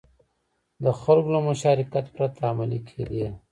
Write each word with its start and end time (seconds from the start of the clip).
د 0.83 0.85
خلکو 1.01 1.29
له 1.35 1.39
مشارکت 1.49 2.05
پرته 2.15 2.41
عملي 2.51 2.79
کېدې. 2.89 3.25